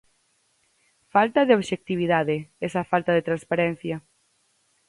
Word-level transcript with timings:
Falta 1.13 1.41
de 1.47 1.55
obxectividade, 1.59 2.35
esa 2.67 2.87
falta 2.91 3.11
de 3.17 3.25
transparencia. 3.29 3.95